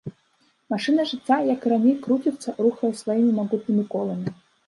[0.73, 4.27] Машына жыцця, як і раней, круціцца, рухае сваімі магутнымі коламі.